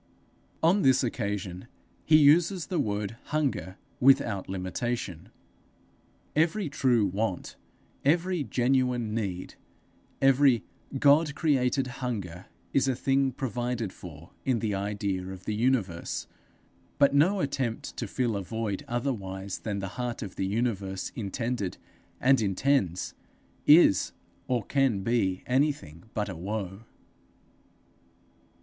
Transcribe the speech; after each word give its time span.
'_On 0.67 0.81
this 0.81 1.03
occasion 1.03 1.67
he 2.03 2.17
uses 2.17 2.65
the 2.65 2.79
word 2.79 3.17
hunger 3.25 3.77
without 3.99 4.49
limitation. 4.49 5.29
Every 6.35 6.69
true 6.69 7.05
want, 7.05 7.55
every 8.03 8.43
genuine 8.43 9.13
need, 9.13 9.53
every 10.19 10.63
God 10.97 11.35
created 11.35 11.85
hunger, 12.01 12.47
is 12.73 12.87
a 12.87 12.95
thing 12.95 13.31
provided 13.31 13.93
for 13.93 14.31
in 14.43 14.57
the 14.57 14.73
idea 14.73 15.27
of 15.27 15.45
the 15.45 15.53
universe; 15.53 16.25
but 16.97 17.13
no 17.13 17.39
attempt 17.39 17.95
to 17.97 18.07
fill 18.07 18.35
a 18.35 18.41
void 18.41 18.83
otherwise 18.87 19.59
than 19.59 19.77
the 19.81 19.97
Heart 20.01 20.23
of 20.23 20.35
the 20.35 20.47
Universe 20.47 21.11
intended 21.15 21.77
and 22.19 22.41
intends, 22.41 23.13
is 23.67 24.13
or 24.47 24.63
can 24.63 25.03
be 25.03 25.43
anything 25.45 26.05
but 26.15 26.27
a 26.27 26.35
woe. 26.35 26.85